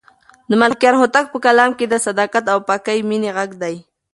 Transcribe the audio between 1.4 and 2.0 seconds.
کلام کې د